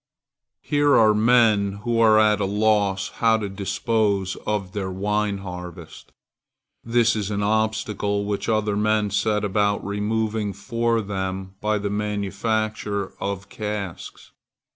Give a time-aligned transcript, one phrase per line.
[0.63, 6.11] Here are men who are at a loss how to dispose of their wine harvest.
[6.83, 13.13] This is an obstacle which other men set about removing for them by the manufacture
[13.21, 14.31] of casks.